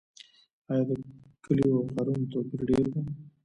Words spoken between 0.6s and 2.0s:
آیا د کلیو او